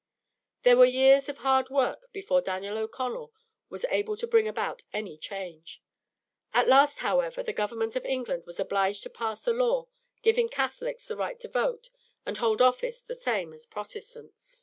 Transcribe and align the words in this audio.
There 0.63 0.77
were 0.77 0.85
years 0.85 1.29
of 1.29 1.37
hard 1.37 1.69
work 1.69 2.11
before 2.11 2.41
Daniel 2.41 2.75
O'Connell 2.75 3.31
was 3.69 3.85
able 3.91 4.17
to 4.17 4.25
bring 4.25 4.47
about 4.47 4.81
any 4.91 5.15
change. 5.15 5.79
At 6.55 6.67
last, 6.67 7.01
however, 7.01 7.43
the 7.43 7.53
government 7.53 7.95
of 7.95 8.03
England 8.03 8.45
was 8.47 8.59
obliged 8.59 9.03
to 9.03 9.11
pass 9.11 9.45
a 9.45 9.53
law 9.53 9.89
giving 10.23 10.49
Catholics 10.49 11.05
the 11.07 11.15
right 11.15 11.39
to 11.41 11.47
vote 11.47 11.91
and 12.25 12.35
hold 12.37 12.63
office 12.63 12.99
the 12.99 13.13
same 13.13 13.53
as 13.53 13.67
Protestants. 13.67 14.59